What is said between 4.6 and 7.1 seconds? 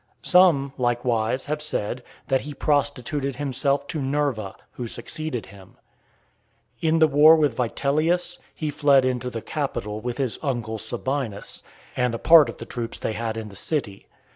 who succeeded him. In the